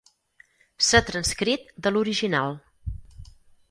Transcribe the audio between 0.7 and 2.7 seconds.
S'ha transcrit de l'original.